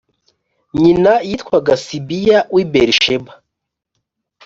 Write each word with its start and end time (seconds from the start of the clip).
Nyina 0.79 1.13
yitwaga 1.27 1.73
Sibiya 1.83 2.39
w 2.53 2.55
i 2.63 2.65
BeriSheba 2.71 3.31